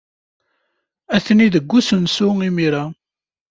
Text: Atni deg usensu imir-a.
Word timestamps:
Atni 1.15 1.47
deg 1.53 1.71
usensu 1.77 2.29
imir-a. 2.47 2.83